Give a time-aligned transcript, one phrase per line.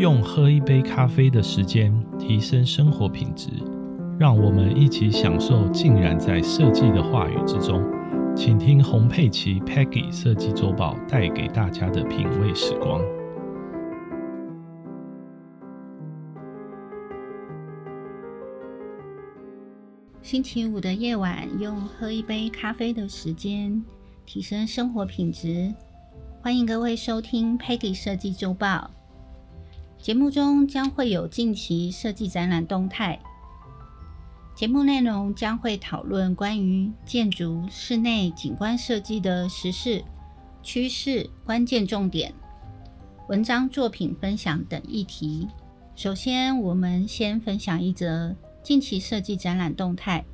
[0.00, 3.50] 用喝一杯咖啡的时间提升生活品质，
[4.18, 7.84] 让我们一起享受浸染在设计的话语之中。
[8.34, 12.98] 请听洪佩奇 Peggy 设计周报带给大家的品味时光。
[20.22, 23.84] 星期五的夜晚，用喝一杯咖啡的时间
[24.24, 25.70] 提升生活品质。
[26.40, 28.90] 欢迎各位收听 Peggy 设计周报。
[30.02, 33.20] 节目中将会有近期设计展览动态。
[34.54, 40.02] 节目内容将会讨论关于建筑、室内景观设计的时事、
[40.62, 42.32] 趋势、关键重点、
[43.28, 45.46] 文章作品分享等议题。
[45.94, 48.34] 首先，我们先分享一则。
[48.62, 50.24] 近期设计展览动态：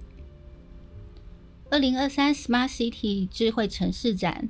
[1.71, 4.49] 二零二三 Smart City 智慧城市展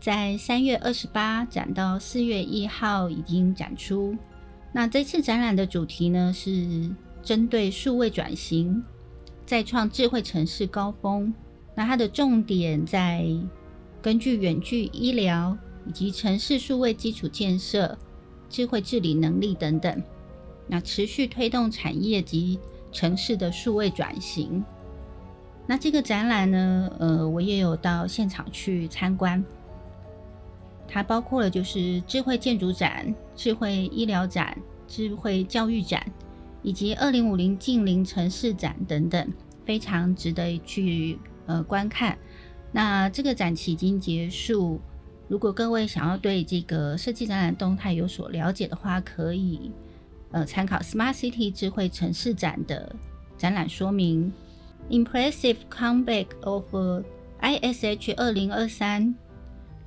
[0.00, 4.16] 在三月二十八展到四月一号已经展出。
[4.72, 6.90] 那这次展览的主题呢是
[7.22, 8.82] 针对数位转型，
[9.44, 11.32] 再创智慧城市高峰。
[11.74, 13.24] 那它的重点在
[14.02, 17.96] 根据远距医疗以及城市数位基础建设、
[18.48, 20.02] 智慧治理能力等等，
[20.66, 22.58] 那持续推动产业及
[22.92, 24.64] 城市的数位转型，
[25.66, 29.44] 那这个展览呢，呃，我也有到现场去参观。
[30.88, 36.04] 它包括了就是智慧建筑展、智慧医疗展、智慧教育展，
[36.62, 39.32] 以及二零五零近邻城市展等等，
[39.66, 42.18] 非常值得去呃观看。
[42.72, 44.80] 那这个展期已经结束，
[45.28, 49.70] 如果各位想要对这个设计展览动态有所了解的话，可以。
[50.30, 52.94] 呃，参考 Smart City 智慧城市展的
[53.38, 54.30] 展览说明。
[54.90, 56.64] Impressive comeback of
[57.40, 59.14] ISH 二零二三，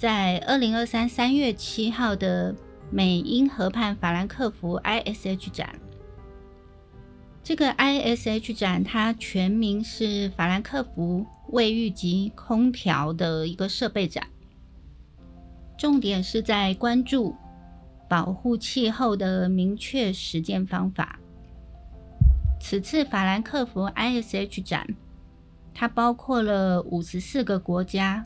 [0.02, 2.56] 在二零二三三月七号的
[2.90, 5.80] 美英河畔法兰克福 ISH 展。
[7.44, 14.26] 这个 ISH 展它全名是法兰克福卫浴及空调的一个设备展，
[15.78, 17.36] 重点是在关注。
[18.10, 21.20] 保护气候的明确实践方法。
[22.60, 24.88] 此次法兰克福 ISH 展，
[25.76, 28.26] 它包括了五十四个国家，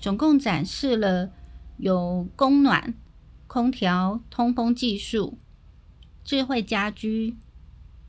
[0.00, 1.30] 总共展示了
[1.76, 2.94] 有供暖、
[3.46, 5.36] 空调、通风技术、
[6.24, 7.36] 智慧家居、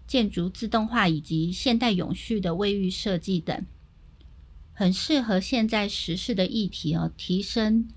[0.08, 3.66] 建筑自动化以及现代永续的卫浴设计等，
[4.74, 7.88] 很适合现在时事的议题哦，提升。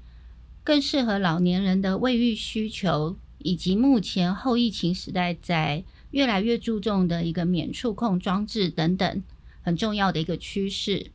[0.65, 9.23] 更适合老年人的卫浴需求，以及目前后疫情时代在越来越注重的一个免触控装置等等，
[9.63, 11.13] 很重要的一个趋势。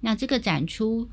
[0.00, 1.08] 那这个展出，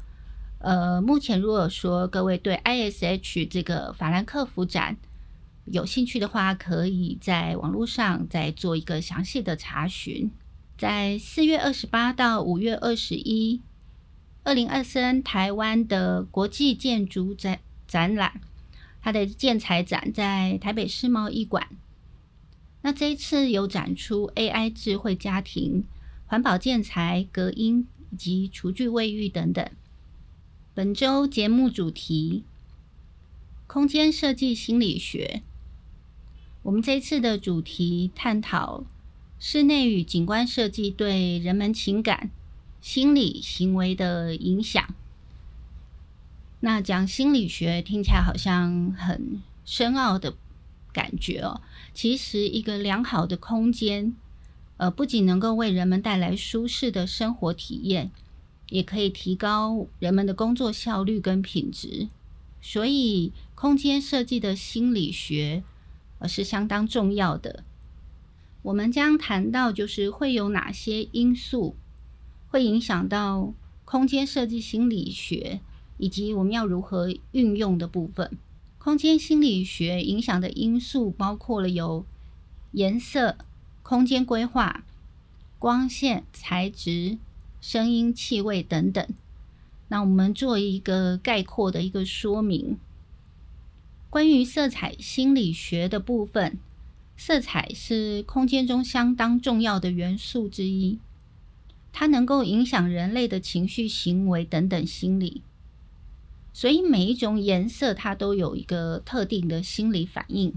[0.60, 4.98] 呃，目前如果说各位对 ISH 这个法兰克福展
[5.66, 10.32] 有兴趣的话，可以在网络上再做一个详细的查询。
[10.78, 13.62] 在四月二十八到五月二十一，
[14.44, 17.60] 二零二三台湾的国际建筑展。
[17.88, 18.42] 展览，
[19.00, 21.70] 它的建材展在台北世贸艺馆。
[22.82, 25.86] 那这一次有展出 AI 智慧家庭、
[26.26, 29.70] 环保建材、隔音以及厨具卫浴等等。
[30.76, 32.44] 本周节目主题：
[33.66, 35.42] 空间设计心理学。
[36.64, 38.84] 我们这次的主题探讨
[39.40, 42.30] 室内与景观设计对人们情感、
[42.82, 44.94] 心理、行为的影响。
[46.60, 50.36] 那讲心理学听起来好像很深奥的
[50.92, 51.62] 感觉哦。
[51.94, 54.14] 其实，一个良好的空间，
[54.76, 58.12] 呃，不仅能够为人们带来舒适的生活体验，
[58.70, 62.10] 也可以提高人们的工作效率跟品质。
[62.62, 65.64] 所以，空间设计的心理学
[66.20, 67.64] 呃是相当重要的。
[68.64, 71.76] 我们将谈到，就是会有哪些因素
[72.50, 73.54] 会影响到
[73.84, 75.62] 空间设计心理学。
[75.98, 78.38] 以及我们要如何运用的部分，
[78.78, 82.06] 空间心理学影响的因素包括了有
[82.74, 83.38] 颜色、
[83.82, 84.84] 空间规划、
[85.58, 87.18] 光线、材质、
[87.62, 89.08] 声音、气味等等。
[89.88, 92.78] 那我们做一个概括的一个说明。
[94.10, 96.58] 关于色彩心理学的部分，
[97.18, 101.00] 色彩是空间中相当重要的元素之一，
[101.92, 105.42] 它能够影响人类的情绪、行为等等心理。
[106.54, 110.54] 所以每一种颜色，它都有一个特定的心理反应。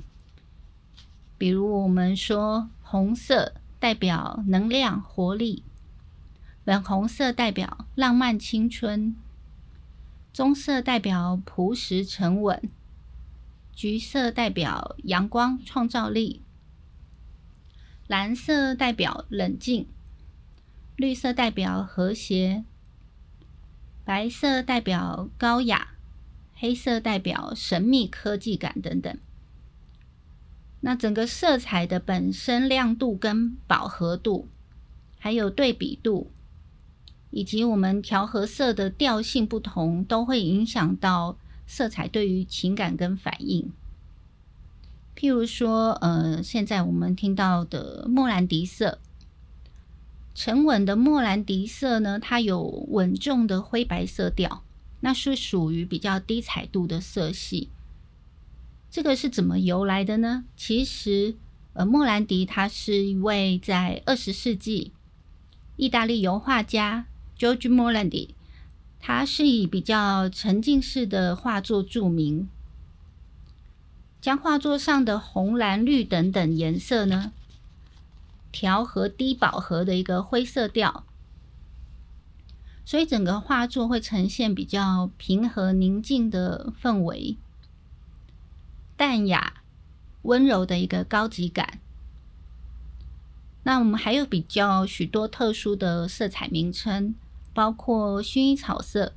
[1.36, 5.62] 比如我们说，红色代表能量、活力；
[6.68, 9.14] 粉红色代表浪漫、青春；
[10.34, 12.60] 棕色代表朴实、沉稳；
[13.72, 16.42] 橘色代表阳光、创造力；
[18.06, 19.86] 蓝色代表冷静；
[20.94, 22.64] 绿色代表和谐；
[24.04, 25.94] 白色代表高雅；
[26.54, 29.18] 黑色代表神秘、科技感等等。
[30.80, 34.48] 那整个色彩的本身亮度跟饱和度，
[35.18, 36.30] 还有对比度，
[37.30, 41.36] 以及我们调和色的调性不同，都会影响到
[41.66, 43.70] 色彩对于情感跟反应。
[45.16, 48.98] 譬如说，呃，现在我们听到的莫兰迪色，
[50.34, 54.62] 沉稳的莫兰迪色呢，它有稳重的灰白色调，
[55.00, 57.68] 那是属于比较低彩度的色系。
[58.90, 60.44] 这个是怎么由来的呢？
[60.56, 61.34] 其实，
[61.72, 64.92] 呃，莫兰迪他是一位在二十世纪
[65.76, 67.06] 意大利油画家
[67.38, 68.30] George Morandi，
[68.98, 72.48] 他是以比较沉浸式的画作著名，
[74.20, 77.32] 将画作上的红、蓝、绿等等颜色呢
[78.50, 81.04] 调和低饱和的一个灰色调，
[82.84, 87.36] 所以整个画作会呈现比较平和宁静的氛围。
[88.96, 89.62] 淡雅、
[90.22, 91.78] 温柔的一个高级感。
[93.62, 97.14] 那我们还有比较许多特殊的色彩名称，
[97.58, 99.14] 包括薰衣草色、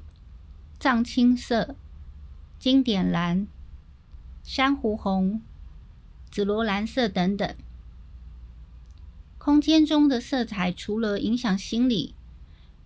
[0.79, 1.75] 藏青色、
[2.57, 3.45] 经典蓝、
[4.41, 5.43] 珊瑚红、
[6.31, 7.55] 紫罗兰色等等。
[9.37, 12.15] 空间中的色彩除了影响心理，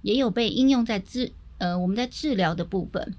[0.01, 3.15] 也有被应用在治呃我们在治疗的部分。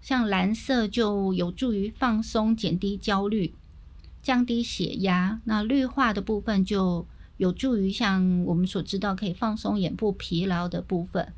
[0.00, 3.52] 像蓝色就有助于放松、减低焦虑、
[4.22, 7.04] 降低血压；那绿化的部分就
[7.38, 11.32] 有助于像我们所知道可以放松眼部疲劳的部分。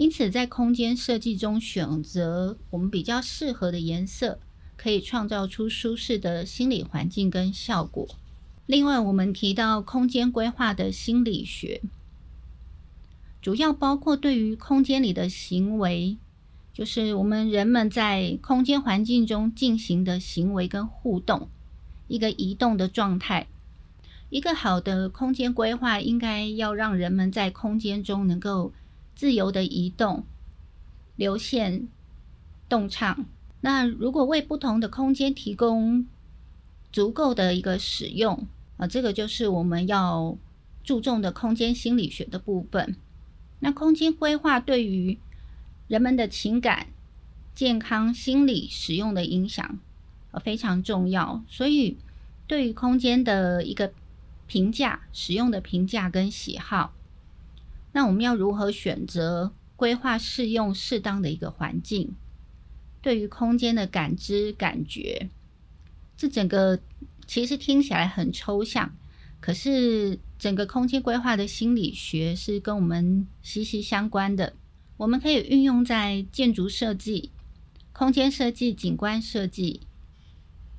[0.00, 4.38] 因此，在空间设计中选择我们比较适合的颜色，
[4.78, 8.08] 可以创造出舒适的心理环境跟效果。
[8.64, 11.82] 另外，我们提到空间规划的心理学，
[13.42, 16.16] 主要包括对于空间里的行为。
[16.72, 21.50] 就是我们人们在空间环境中进行的行为跟互动，
[22.08, 23.48] 一个移动的状态。
[24.30, 28.72] 一个好的空间规划，应该要让人们在空间中能够
[29.14, 30.24] 自由的移动、
[31.16, 31.88] 流线、
[32.68, 33.26] 动畅。
[33.60, 36.06] 那如果为不同的空间提供
[36.92, 38.46] 足够的一个使用
[38.78, 40.38] 啊，这个就是我们要
[40.82, 42.96] 注重的空间心理学的部分。
[43.58, 45.18] 那空间规划对于
[45.88, 46.86] 人们的情感、
[47.54, 49.78] 健康、心理使用的影响，
[50.30, 51.44] 呃非常重要。
[51.46, 51.98] 所以，
[52.46, 53.92] 对于空间的一个
[54.46, 56.94] 评价、使用的评价跟喜好，
[57.92, 62.14] 那我们要如何选择规划适用适当的一个环境？
[63.02, 65.28] 对于空间的感知、感觉，
[66.16, 66.78] 这整个
[67.26, 68.94] 其实听起来很抽象，
[69.40, 74.52] 可是整个空间规划的心理学是跟我们息息相关的。
[74.98, 77.30] 我们可以运用在建筑设计、
[77.94, 79.80] 空间设计、景观设计，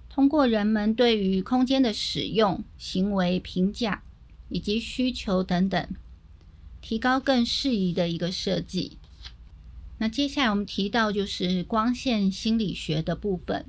[0.07, 4.03] 通过人们对于空间的使用、行为评价
[4.49, 5.87] 以及需求等等，
[6.81, 8.97] 提高更适宜的一个设计。
[9.99, 13.67] 那接下来我们提到就是光线心理学的部分。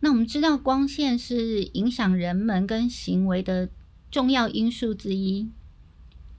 [0.00, 3.68] 那我们知道光线是影响人们跟行为的
[4.10, 5.48] 重要因素之一。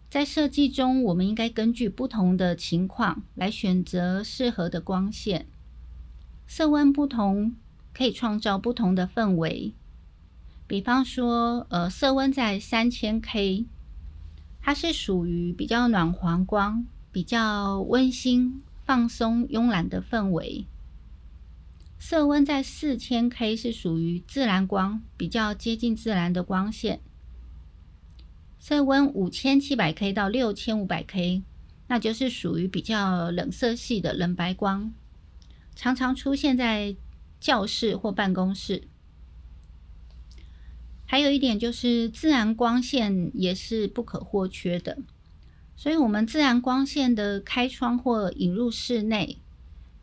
[0.10, 5.48] 在设计中，我们应该根据不同的情况来选择适合的光线。
[6.46, 7.56] 色温不同，
[7.94, 9.74] 可以创造不同的氛围。
[10.68, 13.66] 比方说，呃，色温在三千 K，
[14.66, 20.66] 它是属于比较暖黄光、比较温馨、放松、慵懒的氛围。
[22.00, 27.02] 色温在四千 K 是属于自然光，比较接近自然的光线。
[28.58, 31.44] 色温五千七百 K 到六千五百 K，
[31.88, 34.94] 那就是属于比较冷色系的冷白光，
[35.76, 36.96] 常常出现在
[37.42, 38.88] 教室或办公室。
[41.14, 44.98] 还有一点就是自然光线也是不可或缺的，
[45.76, 49.38] 所以我们自然光线的开窗或引入室内，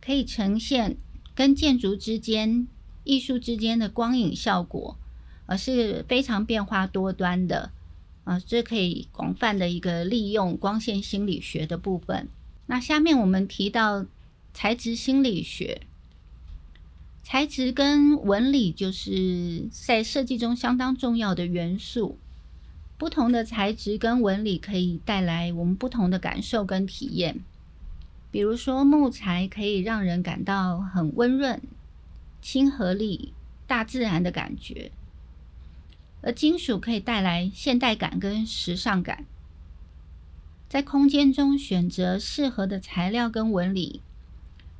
[0.00, 0.98] 可以呈现
[1.34, 2.68] 跟建筑之间、
[3.02, 4.96] 艺术之间的光影效果，
[5.46, 7.72] 而是非常变化多端的。
[8.22, 12.28] 啊，这可以广泛的一个利用光线心理学的部分。
[12.66, 14.06] 那下面我们提到
[14.54, 15.80] 材质心理学，
[17.32, 22.18] 材质跟纹理就是在设计中相当重要的元素。
[22.98, 27.38] 不同的材质跟纹理可以带来我们不同的感受跟体验。
[28.32, 31.62] 比如说木材可以让人感到很温润、
[32.42, 33.32] 亲和力、
[33.64, 34.90] 大自然的感觉，
[36.22, 39.24] 而金属可以带来现代感跟时尚感。
[40.68, 44.02] 在空间中选择适合的材料跟纹理，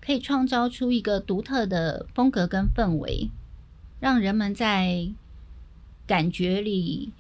[0.01, 3.31] 可以创造出一个独特的风格跟氛围，
[4.01, 5.09] 让人们在
[6.07, 7.13] 感觉里，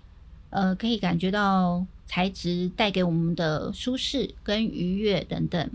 [0.50, 5.70] 呃，可以感觉到材质带给我们的舒适跟愉悦等等。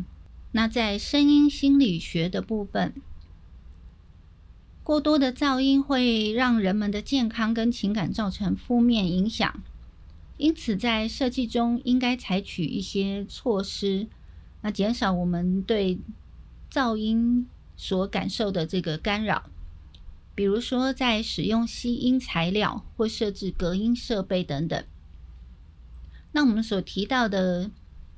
[0.51, 2.93] 那在声音心理学的部分。
[4.83, 9.63] 过多的噪音会让人们的健康跟情感造成负面影响，
[10.37, 14.05] 因此在设计中应该采取一些措施，
[14.61, 15.97] 那减少我们对
[16.75, 19.49] 噪音所感受的这个干扰。
[20.35, 24.83] 比如说，在使用吸音材料或设置隔音设备等等。
[26.33, 27.71] 那我们所提到的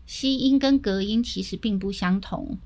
[0.08, 2.58] 吸音跟隔音其实并不相同。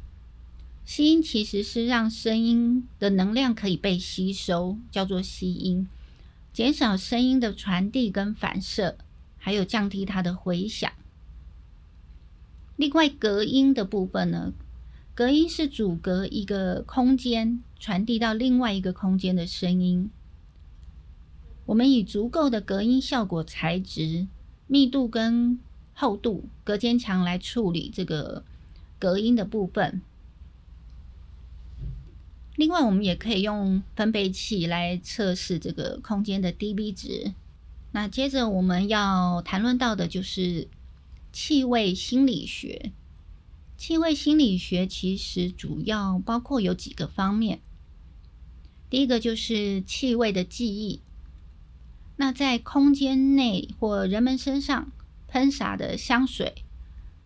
[0.85, 5.89] 吸音其实是让声音的能量可以被吸收，叫做吸音，
[6.53, 8.97] 减少声音的传递跟反射，
[9.37, 10.89] 还有降低它的回响。
[12.77, 14.53] 另外，隔音的部分呢，
[15.21, 20.09] 隔音是阻隔一个空间传递到另外一个空间的声音。
[21.67, 24.25] 我们以足够的隔音效果材质、
[24.65, 25.59] 密度跟
[25.93, 28.43] 厚度、隔间墙来处理这个
[28.97, 30.01] 隔音的部分。
[32.55, 37.31] 另外，我们也可以用分贝器来测试这个空间的 dB 值。
[37.91, 40.67] 那接着我们要谈论到的就是
[41.31, 42.91] 气味心理学。
[43.81, 47.61] 气味心理学其实主要包括有几个方面。
[48.91, 51.01] 第一个就是气味的记忆。
[52.17, 54.91] 那在空间内或人们身上
[55.27, 56.63] 喷洒的香水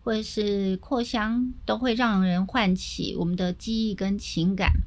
[0.02, 4.80] 或者是扩香，都会让人唤起我们的记忆跟情感。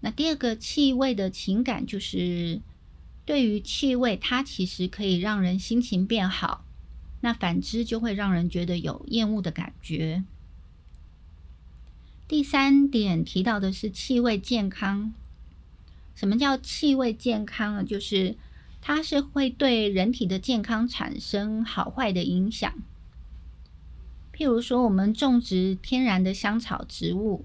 [0.00, 2.60] 那第二个气味的情感，就是
[3.24, 6.66] 对于气味，它其实可以让人心情变好；
[7.20, 10.24] 那反之，就会让人觉得有厌恶的感觉。
[12.26, 15.12] 第三点提到的是气味健康。
[16.14, 17.84] 什么叫气味健康呢？
[17.84, 18.36] 就是
[18.80, 22.72] 它是会对人体的健康产生好坏的影响。
[24.34, 27.44] 譬如说，我们种植天然的香草植物。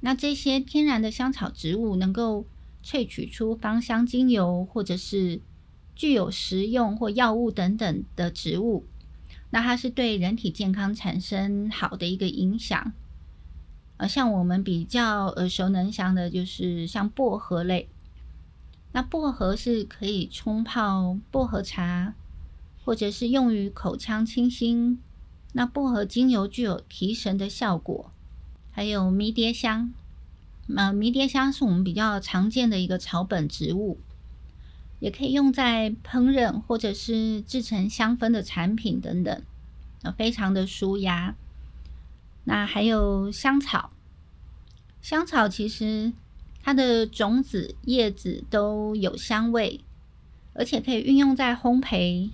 [0.00, 2.46] 那这些天然的香草植物能够
[2.84, 5.40] 萃取出芳香精油，或者是
[5.96, 8.84] 具有食用或药物等等的植物，
[9.50, 12.92] 那它是对人体健康产生好的一个影响。
[13.96, 17.88] 呃，像我们比较耳熟能详的，就是像薄荷类。
[18.92, 22.14] 那薄荷是可以冲泡薄荷茶，
[22.84, 25.00] 或者是用于口腔清新。
[25.54, 28.12] 那薄荷精油具有提神的效果。
[28.70, 29.94] 还有迷迭香，
[30.76, 33.96] 呃，迷迭香是我们比较常见的一个草本植物，
[34.98, 39.42] 也可以用在烹饪或者是制成香氛的产品等等，
[40.02, 41.34] 啊，非常的舒压。
[42.44, 43.90] 那还有香草，
[45.02, 46.12] 香草其实
[46.62, 49.80] 它的种子、叶子都有香味，
[50.54, 52.30] 而且可以运用在烘焙、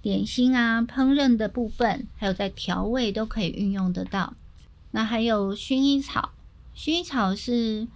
[0.00, 4.34] 点心啊、烹饪的部分，还有在调味都可以运用得到。
[4.92, 6.30] 那还有薰衣草，
[6.76, 7.88] 薰衣草是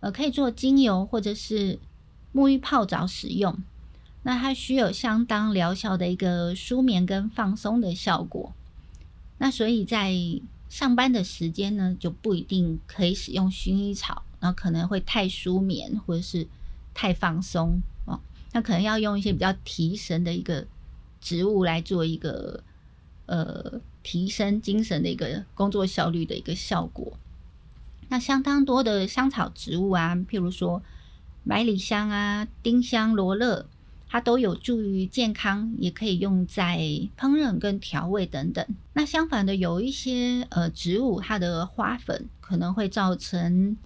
[0.00, 1.78] 呃可以做精油或者是
[2.34, 3.56] 沐浴泡澡使用。
[4.22, 8.52] 那它需有相当疗效的一个舒眠跟放松的效果。
[9.38, 10.14] 那所以在
[10.68, 16.46] 上班的时间呢，就不一定可以使用薰衣草，那可能会太舒眠或者是
[16.94, 18.20] 太放松哦。
[18.52, 20.66] 那可能要用一些比较提神的一个
[21.20, 22.62] 植物来做一个
[23.26, 23.80] 呃。
[24.04, 27.12] 提升精神的一个工作效率的一个效果。
[28.08, 30.82] 那相当多的香草植物啊，譬如说
[31.46, 33.66] 百里香啊、丁香、罗勒，
[34.08, 36.78] 它都有助于健康，也可以用在
[37.18, 38.64] 烹饪跟调味等等。
[38.92, 43.76] 那相反的，有一些呃植物，它的花粉可能会造成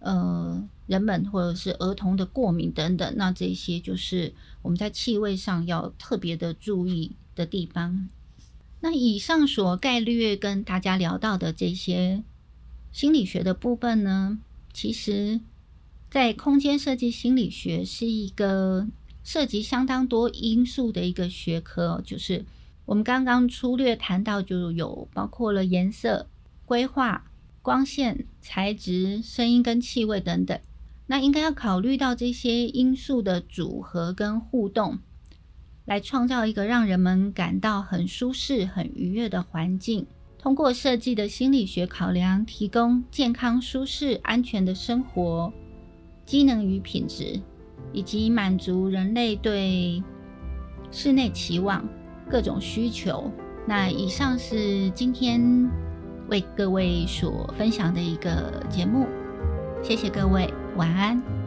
[0.00, 3.14] 呃人们或者是儿童的过敏等等。
[3.16, 8.08] 那这些就是我们在气味上要特别的注意的地方。
[8.80, 12.22] 那以上所概略跟大家聊到的这些
[12.92, 14.38] 心理学的部分呢，
[14.72, 15.40] 其实，
[16.16, 18.88] 在空间设计心理学是一个
[19.22, 22.00] 涉及相当多因素的一个学科。
[22.06, 22.46] 就是
[22.86, 26.30] 我们刚刚粗略谈到，就有包括了颜色、
[26.64, 27.30] 规划、
[27.60, 30.58] 光线、材质、声音跟气味等等。
[31.08, 35.00] 那应该要考虑到这些因素的组合跟互动。
[35.84, 40.06] 来创造一个让人们感到很舒适、很愉悦的环境。
[40.38, 45.52] 通过设计的心理学考量，提供健康、舒适、安全的生活。
[46.26, 47.40] 机能与品质，
[47.92, 50.02] 以及满足人类对
[50.90, 51.88] 室内期望
[52.28, 53.30] 各种需求。
[53.66, 55.70] 那以上是今天
[56.28, 59.06] 为各位所分享的一个节目，
[59.82, 61.45] 谢谢各位，晚安。